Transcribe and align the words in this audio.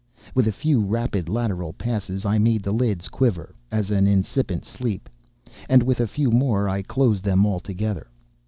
With 0.33 0.47
a 0.47 0.51
few 0.51 0.81
rapid 0.83 1.29
lateral 1.29 1.73
passes 1.73 2.25
I 2.25 2.39
made 2.39 2.63
the 2.63 2.71
lids 2.71 3.07
quiver, 3.07 3.53
as 3.71 3.91
in 3.91 4.07
incipient 4.07 4.65
sleep, 4.65 5.07
and 5.69 5.83
with 5.83 5.99
a 5.99 6.07
few 6.07 6.31
more 6.31 6.67
I 6.67 6.81
closed 6.81 7.23
them 7.23 7.45
altogether. 7.45 8.07